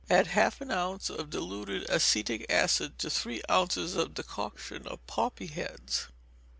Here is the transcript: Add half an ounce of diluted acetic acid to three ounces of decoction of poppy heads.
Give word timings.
Add 0.09 0.25
half 0.25 0.61
an 0.61 0.71
ounce 0.71 1.11
of 1.11 1.29
diluted 1.29 1.87
acetic 1.87 2.47
acid 2.51 2.97
to 2.97 3.09
three 3.11 3.43
ounces 3.51 3.95
of 3.95 4.15
decoction 4.15 4.87
of 4.87 5.05
poppy 5.05 5.45
heads. 5.45 6.07